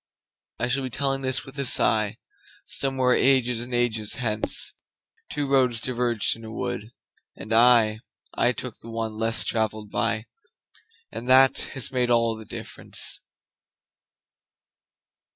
[0.57, 2.17] I shall be telling this with a
[2.67, 6.89] sighSomewhere ages and ages hence:Two roads diverged in a wood,
[7.35, 10.25] and I—I took the one less traveled by,
[11.11, 13.19] And that has made all the difference.